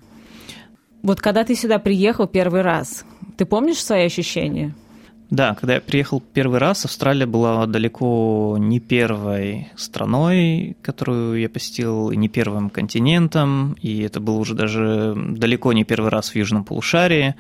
Вот 1.03 1.21
когда 1.21 1.45
ты 1.45 1.57
сюда 1.57 1.79
приехал 1.79 2.27
первый 2.27 2.63
раз, 2.63 3.05
ты 3.37 3.45
помнишь 3.45 3.85
свои 3.85 4.07
ощущения? 4.07 4.75
Да, 5.31 5.55
когда 5.55 5.75
я 5.75 5.81
приехал 5.83 6.23
первый 6.33 6.59
раз, 6.59 6.87
Австралия 6.87 7.27
была 7.27 7.67
далеко 7.67 8.57
не 8.59 8.81
первой 8.81 9.69
страной, 9.77 10.77
которую 10.81 11.39
я 11.39 11.51
посетил, 11.51 12.11
и 12.11 12.17
не 12.17 12.29
первым 12.29 12.71
континентом, 12.71 13.75
и 13.83 14.01
это 14.01 14.21
был 14.21 14.39
уже 14.39 14.55
даже 14.55 15.15
далеко 15.15 15.75
не 15.75 15.85
первый 15.85 16.11
раз 16.11 16.31
в 16.31 16.37
Южном 16.37 16.65
полушарии. 16.65 17.35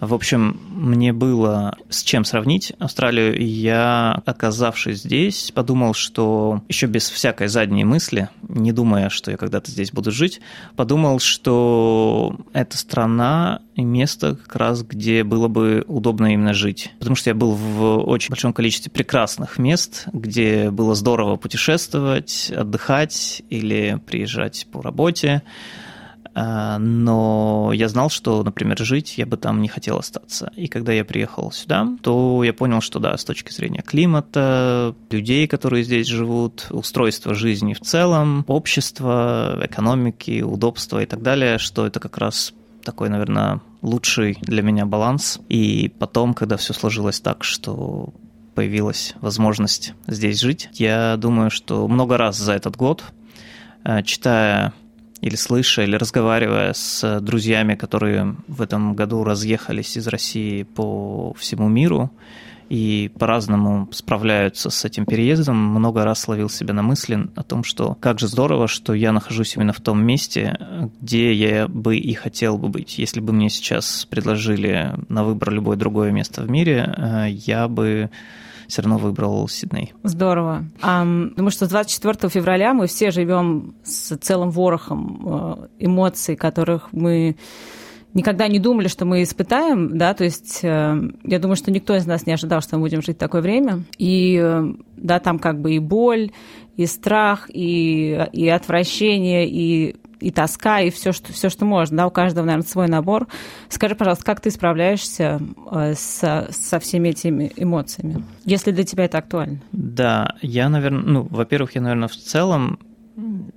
В 0.00 0.12
общем, 0.12 0.60
мне 0.70 1.12
было 1.12 1.76
с 1.88 2.02
чем 2.02 2.24
сравнить 2.24 2.72
Австралию, 2.78 3.40
я, 3.40 4.22
оказавшись 4.26 5.02
здесь, 5.02 5.50
подумал, 5.54 5.94
что 5.94 6.62
еще 6.68 6.86
без 6.86 7.08
всякой 7.08 7.48
задней 7.48 7.84
мысли, 7.84 8.28
не 8.48 8.72
думая, 8.72 9.08
что 9.08 9.30
я 9.30 9.36
когда-то 9.36 9.70
здесь 9.70 9.92
буду 9.92 10.10
жить, 10.10 10.40
подумал, 10.76 11.20
что 11.20 12.36
эта 12.52 12.76
страна 12.76 13.60
и 13.76 13.82
место 13.82 14.36
как 14.36 14.56
раз, 14.56 14.82
где 14.82 15.24
было 15.24 15.48
бы 15.48 15.84
удобно 15.86 16.32
именно 16.32 16.54
жить. 16.54 16.92
Потому 16.98 17.16
что 17.16 17.30
я 17.30 17.34
был 17.34 17.52
в 17.52 17.98
очень 18.04 18.30
большом 18.30 18.52
количестве 18.52 18.90
прекрасных 18.90 19.58
мест, 19.58 20.06
где 20.12 20.70
было 20.70 20.94
здорово 20.94 21.36
путешествовать, 21.36 22.52
отдыхать 22.54 23.42
или 23.48 24.00
приезжать 24.06 24.66
по 24.70 24.82
работе. 24.82 25.42
А, 26.34 26.78
но 26.78 27.70
я 27.72 27.88
знал, 27.88 28.10
что, 28.10 28.42
например, 28.42 28.76
жить 28.78 29.18
я 29.18 29.26
бы 29.26 29.36
там 29.36 29.62
не 29.62 29.68
хотел 29.68 29.98
остаться. 29.98 30.52
И 30.56 30.66
когда 30.66 30.92
я 30.92 31.04
приехал 31.04 31.52
сюда, 31.52 31.88
то 32.02 32.42
я 32.42 32.52
понял, 32.52 32.80
что 32.80 32.98
да, 32.98 33.16
с 33.16 33.24
точки 33.24 33.52
зрения 33.52 33.82
климата, 33.82 34.94
людей, 35.10 35.46
которые 35.46 35.84
здесь 35.84 36.08
живут, 36.08 36.66
устройства 36.70 37.34
жизни 37.34 37.74
в 37.74 37.80
целом, 37.80 38.44
общества, 38.48 39.60
экономики, 39.62 40.42
удобства 40.42 41.02
и 41.02 41.06
так 41.06 41.22
далее, 41.22 41.58
что 41.58 41.86
это 41.86 42.00
как 42.00 42.18
раз 42.18 42.52
такой, 42.82 43.08
наверное, 43.08 43.60
лучший 43.80 44.36
для 44.42 44.62
меня 44.62 44.86
баланс. 44.86 45.38
И 45.48 45.92
потом, 45.98 46.34
когда 46.34 46.56
все 46.56 46.72
сложилось 46.72 47.20
так, 47.20 47.44
что 47.44 48.12
появилась 48.54 49.14
возможность 49.20 49.94
здесь 50.06 50.40
жить, 50.40 50.68
я 50.74 51.16
думаю, 51.16 51.50
что 51.50 51.86
много 51.86 52.16
раз 52.16 52.36
за 52.36 52.52
этот 52.52 52.76
год, 52.76 53.04
э, 53.84 54.02
читая 54.02 54.72
или 55.24 55.36
слыша, 55.36 55.82
или 55.82 55.96
разговаривая 55.96 56.74
с 56.74 57.20
друзьями, 57.20 57.76
которые 57.76 58.36
в 58.46 58.60
этом 58.60 58.94
году 58.94 59.24
разъехались 59.24 59.96
из 59.96 60.06
России 60.06 60.64
по 60.64 61.32
всему 61.38 61.66
миру 61.68 62.10
и 62.68 63.10
по-разному 63.18 63.88
справляются 63.90 64.68
с 64.68 64.84
этим 64.84 65.06
переездом, 65.06 65.56
много 65.56 66.04
раз 66.04 66.28
ловил 66.28 66.50
себя 66.50 66.74
на 66.74 66.82
мысли 66.82 67.26
о 67.36 67.42
том, 67.42 67.64
что 67.64 67.94
как 68.00 68.18
же 68.18 68.28
здорово, 68.28 68.68
что 68.68 68.92
я 68.92 69.12
нахожусь 69.12 69.56
именно 69.56 69.72
в 69.72 69.80
том 69.80 70.04
месте, 70.04 70.58
где 71.00 71.32
я 71.32 71.68
бы 71.68 71.96
и 71.96 72.12
хотел 72.12 72.58
бы 72.58 72.68
быть. 72.68 72.98
Если 72.98 73.20
бы 73.20 73.32
мне 73.32 73.48
сейчас 73.48 74.06
предложили 74.10 74.92
на 75.08 75.24
выбор 75.24 75.52
любое 75.52 75.78
другое 75.78 76.10
место 76.10 76.42
в 76.42 76.50
мире, 76.50 76.94
э, 76.96 77.26
я 77.30 77.66
бы 77.68 78.10
все 78.68 78.82
равно 78.82 78.98
выбрал 78.98 79.48
Сидней. 79.48 79.92
Здорово. 80.02 80.64
Потому 80.80 81.50
что 81.50 81.68
24 81.68 82.28
февраля 82.30 82.74
мы 82.74 82.86
все 82.86 83.10
живем 83.10 83.74
с 83.84 84.16
целым 84.16 84.50
ворохом 84.50 85.22
э, 85.24 85.66
эмоций, 85.78 86.36
которых 86.36 86.92
мы 86.92 87.36
никогда 88.14 88.46
не 88.48 88.60
думали, 88.60 88.88
что 88.88 89.04
мы 89.04 89.22
испытаем, 89.22 89.98
да, 89.98 90.14
то 90.14 90.24
есть 90.24 90.60
э, 90.62 91.10
я 91.24 91.38
думаю, 91.38 91.56
что 91.56 91.70
никто 91.70 91.96
из 91.96 92.06
нас 92.06 92.26
не 92.26 92.32
ожидал, 92.32 92.62
что 92.62 92.76
мы 92.76 92.82
будем 92.82 93.02
жить 93.02 93.18
такое 93.18 93.42
время, 93.42 93.82
и, 93.98 94.40
э, 94.40 94.72
да, 94.96 95.18
там 95.18 95.38
как 95.38 95.60
бы 95.60 95.74
и 95.74 95.80
боль, 95.80 96.30
и 96.76 96.86
страх, 96.86 97.50
и, 97.52 98.26
и 98.32 98.48
отвращение, 98.48 99.48
и 99.48 99.96
и 100.24 100.30
тоска, 100.30 100.80
и 100.80 100.90
все, 100.90 101.12
что, 101.12 101.32
все, 101.32 101.50
что 101.50 101.64
можно. 101.64 101.98
Да, 101.98 102.06
у 102.06 102.10
каждого, 102.10 102.44
наверное, 102.44 102.66
свой 102.66 102.88
набор. 102.88 103.28
Скажи, 103.68 103.94
пожалуйста, 103.94 104.24
как 104.24 104.40
ты 104.40 104.50
справляешься 104.50 105.40
э, 105.70 105.94
со, 105.94 106.48
со 106.50 106.78
всеми 106.78 107.10
этими 107.10 107.52
эмоциями, 107.56 108.24
если 108.44 108.70
для 108.70 108.84
тебя 108.84 109.04
это 109.04 109.18
актуально? 109.18 109.60
Да, 109.72 110.34
я, 110.40 110.68
наверное, 110.68 111.02
ну, 111.02 111.22
во-первых, 111.30 111.74
я, 111.74 111.82
наверное, 111.82 112.08
в 112.08 112.16
целом 112.16 112.78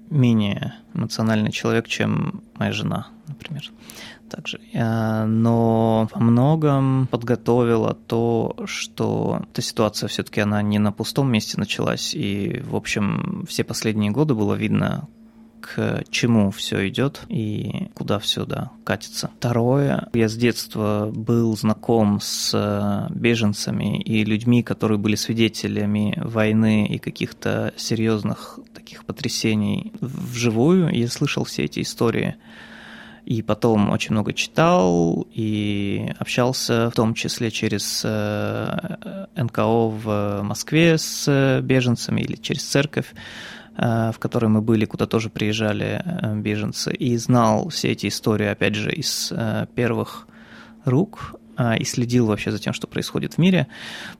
менее 0.09 0.75
эмоциональный 0.93 1.51
человек, 1.51 1.87
чем 1.87 2.43
моя 2.55 2.71
жена, 2.71 3.07
например. 3.27 3.71
Также. 4.29 4.59
Э, 4.73 5.23
но 5.25 6.09
во 6.13 6.19
многом 6.19 7.07
подготовило 7.07 7.93
то, 7.93 8.55
что 8.65 9.41
эта 9.51 9.61
ситуация 9.61 10.09
все-таки 10.09 10.41
она 10.41 10.61
не 10.61 10.79
на 10.79 10.91
пустом 10.91 11.31
месте 11.31 11.57
началась, 11.57 12.13
и, 12.13 12.61
в 12.67 12.75
общем, 12.75 13.45
все 13.47 13.63
последние 13.63 14.11
годы 14.11 14.33
было 14.33 14.53
видно, 14.53 15.07
к 15.61 16.03
чему 16.09 16.51
все 16.51 16.87
идет 16.87 17.21
и 17.29 17.89
куда 17.93 18.19
все 18.19 18.45
да, 18.45 18.71
катится. 18.83 19.31
Второе, 19.37 20.07
я 20.13 20.29
с 20.29 20.35
детства 20.35 21.11
был 21.13 21.55
знаком 21.57 22.19
с 22.21 22.51
э, 22.53 23.13
беженцами 23.13 24.01
и 24.01 24.23
людьми, 24.23 24.63
которые 24.63 24.97
были 24.97 25.15
свидетелями 25.15 26.17
войны 26.23 26.87
и 26.87 26.97
каких-то 26.97 27.73
серьезных 27.75 28.59
таких 28.73 29.05
потрясений 29.05 29.93
вживую. 30.01 30.89
Я 30.89 31.07
слышал 31.07 31.43
все 31.43 31.65
эти 31.65 31.81
истории 31.81 32.35
и 33.27 33.41
потом 33.41 33.89
очень 33.89 34.13
много 34.13 34.31
читал 34.31 35.27
и 35.33 36.13
общался, 36.17 36.89
в 36.89 36.95
том 36.95 37.13
числе 37.13 37.51
через 37.51 38.01
э, 38.05 39.25
НКО 39.35 39.89
в 39.89 40.41
Москве 40.43 40.97
с 40.97 41.59
беженцами 41.61 42.21
или 42.21 42.37
через 42.37 42.63
церковь. 42.63 43.13
Э, 43.77 44.11
в 44.11 44.17
которой 44.17 44.47
мы 44.47 44.61
были, 44.61 44.85
куда 44.85 45.05
тоже 45.05 45.29
приезжали 45.29 46.01
э, 46.03 46.35
беженцы, 46.35 46.91
и 46.93 47.15
знал 47.17 47.69
все 47.69 47.89
эти 47.89 48.07
истории, 48.07 48.47
опять 48.47 48.73
же, 48.73 48.91
из 48.91 49.31
э, 49.31 49.67
первых 49.75 50.27
рук, 50.85 51.35
и 51.79 51.83
следил 51.85 52.27
вообще 52.27 52.51
за 52.51 52.59
тем, 52.59 52.71
что 52.73 52.85
происходит 52.85 53.33
в 53.33 53.37
мире. 53.39 53.65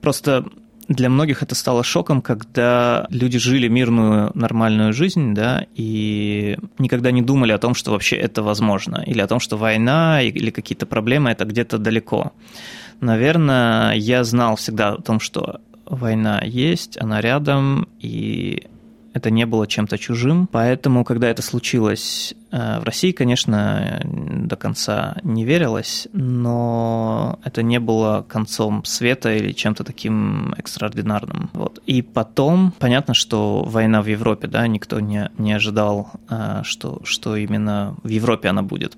Просто 0.00 0.44
для 0.88 1.08
многих 1.08 1.44
это 1.44 1.54
стало 1.54 1.84
шоком, 1.84 2.20
когда 2.20 3.06
люди 3.10 3.38
жили 3.38 3.68
мирную, 3.68 4.32
нормальную 4.34 4.92
жизнь, 4.92 5.34
да, 5.34 5.64
и 5.76 6.58
никогда 6.78 7.12
не 7.12 7.22
думали 7.22 7.52
о 7.52 7.58
том, 7.58 7.74
что 7.74 7.92
вообще 7.92 8.16
это 8.16 8.42
возможно, 8.42 9.04
или 9.06 9.20
о 9.20 9.28
том, 9.28 9.38
что 9.38 9.56
война 9.56 10.20
или 10.20 10.50
какие-то 10.50 10.84
проблемы– 10.84 11.30
это 11.30 11.44
где-то 11.44 11.78
далеко. 11.78 12.32
Наверное, 13.00 13.92
я 13.94 14.24
знал 14.24 14.56
всегда 14.56 14.94
о 14.94 15.00
том, 15.00 15.20
что 15.20 15.60
война 15.86 16.42
есть, 16.44 17.00
она 17.00 17.20
рядом, 17.20 17.86
и 18.00 18.66
это 19.14 19.30
не 19.30 19.46
было 19.46 19.66
чем-то 19.66 19.98
чужим. 19.98 20.46
Поэтому, 20.50 21.04
когда 21.04 21.28
это 21.28 21.42
случилось 21.42 22.34
э, 22.50 22.80
в 22.80 22.84
России, 22.84 23.12
конечно, 23.12 24.00
до 24.04 24.56
конца 24.56 25.16
не 25.22 25.44
верилось, 25.44 26.08
но 26.12 27.38
это 27.44 27.62
не 27.62 27.80
было 27.80 28.24
концом 28.28 28.84
света 28.84 29.34
или 29.34 29.52
чем-то 29.52 29.84
таким 29.84 30.54
экстраординарным. 30.56 31.50
Вот. 31.52 31.80
И 31.86 32.02
потом, 32.02 32.72
понятно, 32.78 33.14
что 33.14 33.64
война 33.64 34.02
в 34.02 34.06
Европе, 34.06 34.48
да, 34.48 34.66
никто 34.66 35.00
не, 35.00 35.30
не 35.38 35.52
ожидал, 35.52 36.10
э, 36.28 36.62
что, 36.64 37.00
что 37.04 37.36
именно 37.36 37.96
в 38.02 38.08
Европе 38.08 38.48
она 38.48 38.62
будет. 38.62 38.96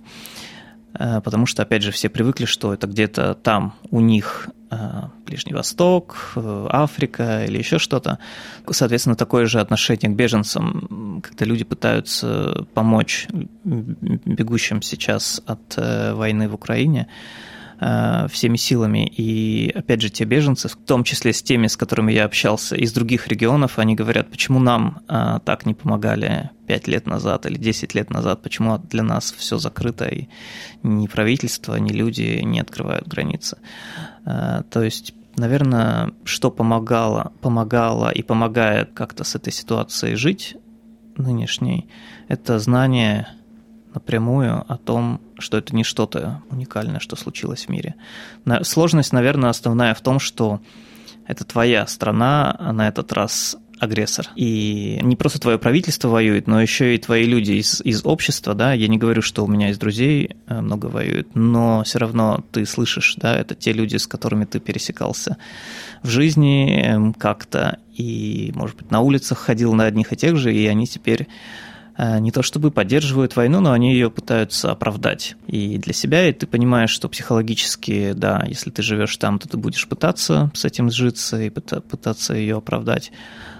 Э, 0.95 1.21
потому 1.21 1.47
что, 1.47 1.63
опять 1.63 1.83
же, 1.83 1.91
все 1.91 2.09
привыкли, 2.09 2.45
что 2.45 2.73
это 2.75 2.87
где-то 2.87 3.35
там 3.35 3.75
у 3.91 4.01
них 4.01 4.49
э, 4.71 4.77
Ближний 5.27 5.55
Восток, 5.55 6.33
э, 6.37 6.67
Африка 6.71 7.45
или 7.45 7.59
еще 7.59 7.79
что-то. 7.79 8.19
Соответственно, 8.71 9.17
такое 9.17 9.47
же 9.47 9.61
отношение 9.61 10.11
к 10.11 10.17
беженцам, 10.17 11.23
когда 11.23 11.45
люди 11.45 11.65
пытаются 11.65 12.67
помочь 12.75 13.29
бегущим 13.65 14.83
сейчас 14.83 15.43
от 15.47 15.77
войны 15.77 16.49
в 16.49 16.55
Украине– 16.55 17.07
всеми 17.81 18.57
силами. 18.57 19.07
И 19.07 19.71
опять 19.75 20.03
же, 20.03 20.11
те 20.11 20.25
беженцы, 20.25 20.69
в 20.69 20.77
том 20.77 21.03
числе 21.03 21.33
с 21.33 21.43
теми, 21.43 21.67
с 21.67 21.77
которыми 21.77 22.13
я 22.13 22.27
общался 22.27 22.77
из 22.77 22.93
других 22.93 23.27
регионов, 23.29 23.79
они 23.79 23.95
говорят, 23.95 24.31
почему 24.31 24.59
нам 24.59 25.01
э, 25.09 25.39
так 25.45 25.65
не 25.65 25.73
помогали 25.73 26.51
5 26.67 26.89
лет 26.89 27.07
назад 27.07 27.47
или 27.47 27.57
10 27.57 27.95
лет 27.95 28.11
назад, 28.11 28.43
почему 28.43 28.77
для 28.79 29.03
нас 29.03 29.33
все 29.33 29.57
закрыто, 29.57 30.05
и 30.05 30.29
ни 30.83 31.07
правительство, 31.07 31.77
ни 31.77 31.91
люди 31.91 32.41
не 32.45 32.61
открывают 32.61 33.09
границы. 33.09 33.57
Э, 34.27 34.63
то 34.71 34.83
есть 34.83 35.15
наверное, 35.37 36.13
что 36.25 36.51
помогало, 36.51 37.33
помогало 37.41 38.11
и 38.11 38.23
помогает 38.23 38.93
как-то 38.93 39.25
с 39.25 39.35
этой 39.35 39.53
ситуацией 39.53 40.17
жить 40.17 40.57
нынешней, 41.17 41.89
это 42.29 42.59
знание 42.59 43.29
напрямую 43.95 44.65
о 44.67 44.77
том, 44.77 45.21
что 45.39 45.59
это 45.59 45.75
не 45.75 45.85
что-то 45.85 46.43
уникальное, 46.51 47.01
что 47.01 47.17
случилось 47.17 47.67
в 47.67 47.69
мире. 47.69 47.95
Сложность, 48.63 49.13
наверное, 49.13 49.51
основная 49.51 49.95
в 49.95 50.01
том, 50.01 50.21
что 50.21 50.61
это 51.27 51.45
твоя 51.45 51.87
страна, 51.87 52.57
а 52.59 52.73
на 52.73 52.89
этот 52.89 53.13
раз 53.13 53.57
агрессор. 53.81 54.29
И 54.37 55.01
не 55.03 55.17
просто 55.17 55.41
твое 55.41 55.59
правительство 55.59 56.09
воюет, 56.09 56.47
но 56.47 56.61
еще 56.61 56.95
и 56.95 56.99
твои 56.99 57.25
люди 57.25 57.53
из, 57.53 57.81
из 57.81 58.05
общества, 58.05 58.55
да, 58.55 58.75
я 58.75 58.89
не 58.89 58.99
говорю, 58.99 59.23
что 59.23 59.43
у 59.43 59.49
меня 59.49 59.71
из 59.71 59.79
друзей 59.79 60.37
э, 60.47 60.61
много 60.61 60.87
воюют, 60.87 61.35
но 61.35 61.83
все 61.85 61.99
равно 61.99 62.45
ты 62.53 62.67
слышишь, 62.67 63.15
да, 63.17 63.35
это 63.35 63.55
те 63.55 63.73
люди, 63.73 63.97
с 63.97 64.07
которыми 64.07 64.45
ты 64.45 64.61
пересекался 64.61 65.39
в 66.03 66.11
жизни 66.11 66.83
эм, 66.83 67.15
как-то, 67.15 67.79
и, 67.97 68.53
может 68.55 68.77
быть, 68.77 68.91
на 68.91 69.01
улицах 69.01 69.39
ходил 69.39 69.73
на 69.73 69.85
одних 69.85 70.13
и 70.13 70.17
тех 70.17 70.37
же, 70.37 70.55
и 70.55 70.67
они 70.67 70.87
теперь 70.87 71.27
не 72.21 72.31
то 72.31 72.43
чтобы 72.43 72.71
поддерживают 72.71 73.37
войну, 73.37 73.61
но 73.61 73.73
они 73.73 73.93
ее 73.93 74.11
пытаются 74.11 74.73
оправдать. 74.73 75.37
И 75.47 75.79
для 75.79 75.93
себя, 75.93 76.29
и 76.29 76.33
ты 76.33 76.47
понимаешь, 76.47 76.91
что 76.91 77.09
психологически, 77.09 78.13
да, 78.13 78.45
если 78.47 78.71
ты 78.71 78.83
живешь 78.83 79.17
там, 79.17 79.39
то 79.39 79.49
ты 79.49 79.57
будешь 79.57 79.87
пытаться 79.89 80.51
с 80.55 80.65
этим 80.65 80.91
сжиться 80.91 81.41
и 81.41 81.51
пытаться 81.51 82.35
ее 82.35 82.59
оправдать. 82.59 83.13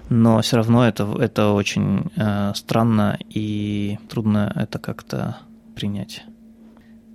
Но 0.09 0.41
все 0.41 0.57
равно 0.57 0.87
это, 0.87 1.05
это 1.21 1.51
очень 1.51 2.11
э, 2.17 2.53
странно 2.55 3.19
и 3.29 3.99
трудно 4.09 4.53
это 4.57 4.79
как-то 4.79 5.39
принять. 5.75 6.25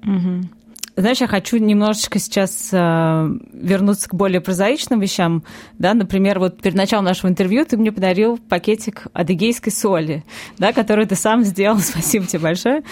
Угу. 0.04 0.50
Знаешь, 0.96 1.20
я 1.20 1.28
хочу 1.28 1.58
немножечко 1.58 2.20
сейчас 2.20 2.70
э, 2.72 3.30
вернуться 3.54 4.08
к 4.08 4.14
более 4.14 4.40
прозаичным 4.40 5.00
вещам. 5.02 5.44
Да, 5.78 5.94
например, 5.94 6.40
вот 6.40 6.62
перед 6.62 6.76
началом 6.76 7.06
нашего 7.06 7.30
интервью 7.30 7.66
ты 7.66 7.76
мне 7.76 7.92
подарил 7.92 8.38
пакетик 8.38 9.08
адыгейской 9.12 9.74
соли, 9.74 10.24
да, 10.58 10.72
который 10.72 11.06
ты 11.06 11.16
сам 11.16 11.44
сделал. 11.44 11.80
Спасибо 11.80 12.26
тебе 12.26 12.40
большое. 12.40 12.84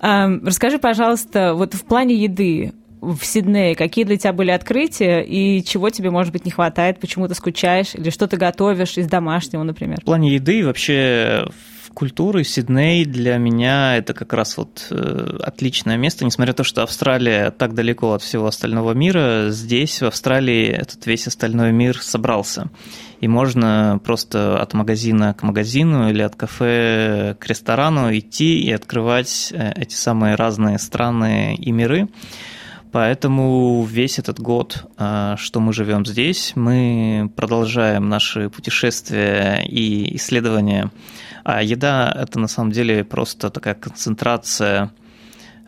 Э, 0.00 0.26
расскажи, 0.44 0.78
пожалуйста, 0.78 1.54
вот 1.54 1.74
в 1.74 1.84
плане 1.84 2.16
еды 2.16 2.72
в 3.00 3.18
Сиднее, 3.24 3.74
какие 3.74 4.04
для 4.04 4.16
тебя 4.16 4.32
были 4.32 4.52
открытия 4.52 5.22
и 5.22 5.62
чего 5.64 5.90
тебе, 5.90 6.10
может 6.10 6.32
быть, 6.32 6.44
не 6.44 6.52
хватает, 6.52 7.00
почему 7.00 7.26
ты 7.26 7.34
скучаешь 7.34 7.94
или 7.94 8.10
что 8.10 8.28
ты 8.28 8.36
готовишь 8.36 8.96
из 8.96 9.08
домашнего, 9.08 9.64
например? 9.64 10.00
В 10.00 10.04
плане 10.04 10.34
еды 10.34 10.64
вообще 10.64 11.46
культуры 11.92 12.44
Сидней 12.44 13.04
для 13.04 13.36
меня 13.38 13.96
это 13.96 14.14
как 14.14 14.32
раз 14.32 14.56
вот 14.56 14.86
э, 14.90 15.38
отличное 15.42 15.96
место, 15.96 16.24
несмотря 16.24 16.52
на 16.52 16.56
то, 16.56 16.64
что 16.64 16.82
Австралия 16.82 17.50
так 17.50 17.74
далеко 17.74 18.12
от 18.14 18.22
всего 18.22 18.46
остального 18.46 18.92
мира, 18.92 19.46
здесь, 19.50 20.00
в 20.00 20.06
Австралии, 20.06 20.66
этот 20.66 21.06
весь 21.06 21.26
остальной 21.26 21.72
мир 21.72 22.00
собрался. 22.00 22.70
И 23.20 23.28
можно 23.28 24.00
просто 24.02 24.60
от 24.60 24.74
магазина 24.74 25.34
к 25.34 25.42
магазину 25.42 26.10
или 26.10 26.22
от 26.22 26.34
кафе 26.34 27.36
к 27.38 27.46
ресторану 27.46 28.16
идти 28.16 28.60
и 28.60 28.72
открывать 28.72 29.52
э, 29.52 29.72
эти 29.76 29.94
самые 29.94 30.34
разные 30.34 30.78
страны 30.78 31.54
и 31.54 31.70
миры. 31.70 32.08
Поэтому 32.92 33.84
весь 33.84 34.18
этот 34.18 34.38
год, 34.38 34.84
э, 34.98 35.36
что 35.38 35.60
мы 35.60 35.72
живем 35.72 36.04
здесь, 36.04 36.52
мы 36.56 37.32
продолжаем 37.34 38.08
наши 38.10 38.50
путешествия 38.50 39.64
и 39.66 40.16
исследования 40.16 40.90
а 41.44 41.62
еда– 41.62 42.12
это 42.18 42.38
на 42.38 42.48
самом 42.48 42.72
деле 42.72 43.04
просто 43.04 43.50
такая 43.50 43.74
концентрация 43.74 44.92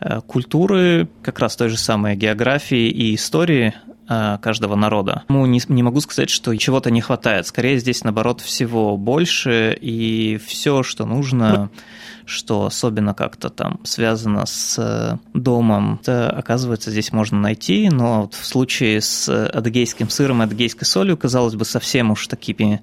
э, 0.01 0.21
культуры, 0.27 1.09
как 1.23 1.39
раз 1.39 1.57
той 1.57 1.69
же 1.69 1.77
самой 1.77 2.17
географии 2.17 2.89
и 2.89 3.15
истории 3.15 3.75
э, 4.09 4.39
каждого 4.41 4.77
народа. 4.77 5.25
Ну, 5.29 5.45
не, 5.47 5.61
не 5.69 5.83
могу 5.83 6.01
сказать, 6.01 6.31
что 6.31 6.55
чего-то 6.57 6.91
не 6.91 7.01
хватает. 7.01 7.47
Скорее, 7.47 7.79
здесь, 7.79 8.05
наоборот, 8.05 8.41
всего 8.41 8.97
больше, 8.97 9.77
и 9.81 10.39
все, 10.47 10.83
что 10.83 11.07
нужно, 11.07 11.71
что 12.25 12.67
особенно 12.67 13.13
как-то 13.13 13.51
там 13.51 13.81
связано 13.85 14.47
с 14.47 14.77
э, 14.79 15.19
домом, 15.35 15.99
это, 16.03 16.31
оказывается, 16.31 16.91
здесь 16.91 17.13
можно 17.13 17.39
найти, 17.41 17.89
но 17.91 18.23
вот 18.23 18.35
в 18.35 18.47
случае 18.47 19.01
с 19.01 19.29
адыгейским 19.29 20.09
сыром 20.09 20.43
и 20.43 20.45
адыгейской 20.45 20.87
солью, 20.87 21.17
казалось 21.17 21.55
бы, 21.55 21.65
совсем 21.65 22.13
уж 22.13 22.29
такими 22.29 22.81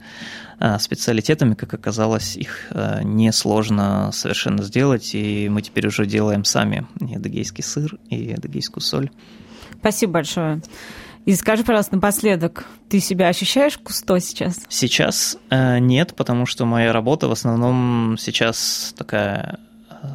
специалитетами, 0.80 1.56
как 1.56 1.74
оказалось, 1.74 2.36
их 2.36 2.68
а, 2.72 3.02
несложно 3.04 4.12
совершенно 4.14 4.64
сделать, 4.64 5.16
и 5.16 5.50
мы 5.50 5.62
теперь 5.62 5.88
уже 5.88 6.06
делаем 6.06 6.44
сами 6.44 6.86
и 7.00 7.16
адыгейский 7.16 7.64
сыр, 7.64 7.98
и 8.10 8.34
адыгейскую 8.34 8.82
соль. 8.82 9.10
Спасибо 9.80 10.14
большое. 10.14 10.62
И 11.26 11.36
скажи, 11.36 11.64
пожалуйста, 11.64 11.96
напоследок, 11.96 12.66
ты 12.90 13.00
себя 13.00 13.28
ощущаешь 13.28 13.78
кусто 13.78 14.20
сейчас? 14.20 14.60
Сейчас 14.70 15.38
э, 15.50 15.80
нет, 15.80 16.16
потому 16.16 16.46
что 16.46 16.66
моя 16.66 16.92
работа 16.94 17.28
в 17.28 17.32
основном 17.32 18.18
сейчас 18.20 18.94
такая, 18.98 19.60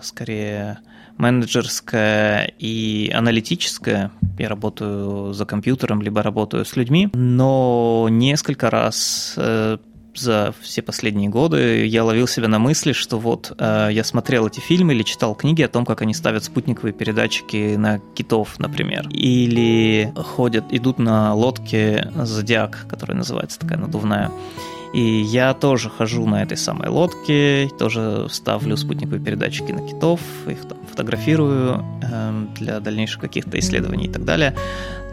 скорее, 0.02 0.78
менеджерская 1.16 2.52
и 2.58 3.10
аналитическая. 3.14 4.10
Я 4.38 4.48
работаю 4.48 5.32
за 5.32 5.46
компьютером, 5.46 6.02
либо 6.02 6.22
работаю 6.22 6.64
с 6.64 6.76
людьми, 6.76 7.08
но 7.14 8.08
несколько 8.10 8.70
раз 8.70 9.34
э, 9.36 9.78
за 10.18 10.54
все 10.60 10.82
последние 10.82 11.28
годы 11.28 11.86
я 11.86 12.04
ловил 12.04 12.26
себя 12.26 12.48
на 12.48 12.58
мысли, 12.58 12.92
что 12.92 13.18
вот 13.18 13.52
э, 13.58 13.88
я 13.92 14.04
смотрел 14.04 14.46
эти 14.46 14.60
фильмы 14.60 14.94
или 14.94 15.02
читал 15.02 15.34
книги 15.34 15.62
о 15.62 15.68
том, 15.68 15.84
как 15.84 16.02
они 16.02 16.14
ставят 16.14 16.44
спутниковые 16.44 16.92
передатчики 16.92 17.76
на 17.76 17.98
китов, 18.14 18.58
например, 18.58 19.08
или 19.10 20.12
ходят, 20.16 20.64
идут 20.70 20.98
на 20.98 21.34
лодке 21.34 22.10
Зодиак, 22.14 22.86
которая 22.88 23.16
называется 23.16 23.58
такая 23.58 23.78
надувная. 23.78 24.30
И 24.92 25.20
я 25.20 25.52
тоже 25.52 25.90
хожу 25.90 26.26
на 26.26 26.42
этой 26.42 26.56
самой 26.56 26.88
лодке, 26.88 27.68
тоже 27.78 28.28
ставлю 28.30 28.76
спутниковые 28.76 29.20
передатчики 29.22 29.72
на 29.72 29.86
китов, 29.86 30.20
их 30.46 30.60
там 30.66 30.78
фотографирую 30.88 31.84
э, 32.02 32.46
для 32.56 32.80
дальнейших 32.80 33.20
каких-то 33.20 33.58
исследований 33.58 34.06
и 34.06 34.10
так 34.10 34.24
далее. 34.24 34.56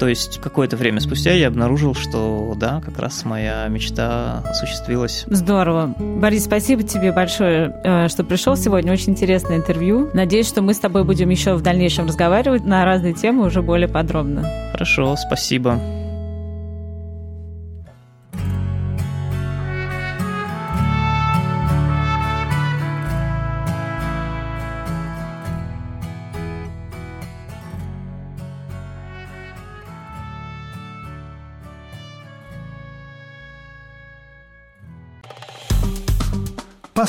То 0.04 0.10
есть 0.10 0.42
какое-то 0.42 0.76
время 0.76 1.00
спустя 1.00 1.32
я 1.32 1.48
обнаружил, 1.48 1.96
что 1.96 2.54
да, 2.58 2.82
как 2.84 3.00
раз 3.00 3.24
моя 3.24 3.66
мечта 3.70 4.44
осуществилась. 4.50 5.24
Здорово. 5.28 5.96
Борис, 5.98 6.44
спасибо 6.44 6.84
тебе 6.84 7.14
большое, 7.14 7.74
э, 7.86 8.10
что 8.10 8.26
пришел 8.26 8.58
сегодня. 8.58 8.92
Очень 8.92 9.12
интересное 9.12 9.56
интервью. 9.56 10.10
Надеюсь, 10.14 10.50
что 10.50 10.62
мы 10.62 10.74
с 10.74 10.80
тобой 10.80 11.06
будем 11.06 11.30
еще 11.30 11.54
в 11.54 11.62
дальнейшем 11.62 12.08
разговаривать 12.08 12.66
на 12.66 12.84
разные 12.84 13.14
темы 13.14 13.46
уже 13.46 13.62
более 13.62 13.88
подробно. 13.88 14.46
Хорошо, 14.74 15.16
спасибо. 15.16 15.80